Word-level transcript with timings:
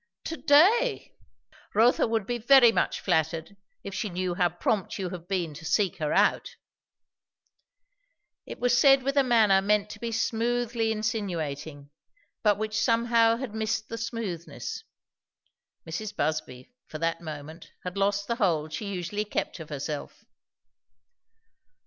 "To 0.23 0.35
day! 0.37 1.13
Rotha 1.75 2.07
would 2.07 2.25
be 2.25 2.39
very 2.39 2.71
much 2.71 2.99
flattered 3.01 3.55
if 3.83 3.93
she 3.93 4.09
knew 4.09 4.33
how 4.33 4.49
prompt 4.49 4.97
you 4.97 5.09
have 5.09 5.27
been 5.27 5.53
to 5.53 5.63
seek 5.63 5.97
her 5.97 6.11
out." 6.11 6.55
It 8.47 8.57
was 8.59 8.75
said 8.75 9.03
with 9.03 9.15
a 9.15 9.21
manner 9.23 9.61
meant 9.61 9.91
to 9.91 9.99
be 9.99 10.11
smoothly 10.11 10.91
insinuating, 10.91 11.91
but 12.41 12.57
which 12.57 12.79
somehow 12.81 13.37
had 13.37 13.53
missed 13.53 13.89
the 13.89 13.97
smoothness. 13.99 14.83
Mrs. 15.87 16.15
Busby 16.15 16.73
for 16.87 16.97
that 16.97 17.21
moment 17.21 17.71
had 17.83 17.95
lost 17.95 18.25
the 18.27 18.37
hold 18.37 18.73
she 18.73 18.87
usually 18.87 19.23
kept 19.23 19.59
of 19.59 19.69
herself. 19.69 20.25